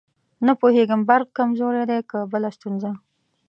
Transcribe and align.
نه 0.45 0.53
پوهېږم 0.59 1.01
برق 1.09 1.27
کمزورې 1.37 1.83
دی 1.89 1.99
که 2.09 2.19
بله 2.31 2.49
ستونزه. 2.57 2.91